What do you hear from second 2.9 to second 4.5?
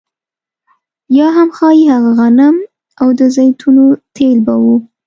او د زیتونو تېل